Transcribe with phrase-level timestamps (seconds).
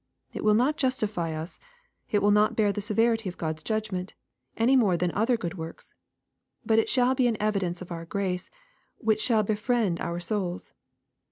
[0.33, 1.59] It will not justify us.
[2.09, 4.15] It will not bear the severity of God's judgment,
[4.57, 5.93] any more than other good works.
[6.65, 8.49] But it shall be an evidence of our grace,
[8.97, 10.73] which shall befriend our souls.